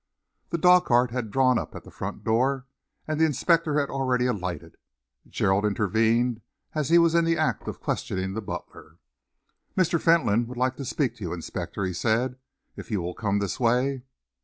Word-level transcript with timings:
The 0.49 0.57
dog 0.57 0.85
cart 0.87 1.11
had 1.11 1.29
drawn 1.29 1.59
up 1.59 1.75
at 1.75 1.83
the 1.83 1.91
front 1.91 2.23
door, 2.23 2.65
and 3.07 3.21
the 3.21 3.25
inspector 3.25 3.79
had 3.79 3.91
already 3.91 4.25
alighted. 4.25 4.77
Gerald 5.27 5.63
intervened 5.63 6.41
as 6.73 6.89
he 6.89 6.97
was 6.97 7.13
in 7.13 7.23
the 7.23 7.37
act 7.37 7.67
of 7.67 7.79
questioning 7.79 8.33
the 8.33 8.41
butler. 8.41 8.97
"Mr. 9.77 10.01
Fentolin 10.01 10.47
would 10.47 10.57
like 10.57 10.75
to 10.77 10.85
speak 10.85 11.17
to 11.17 11.23
you, 11.25 11.33
inspector," 11.33 11.85
he 11.85 11.93
said, 11.93 12.37
"if 12.75 12.89
you 12.89 12.99
will 12.99 13.13
come 13.13 13.37
this 13.37 13.59
way." 13.59 14.01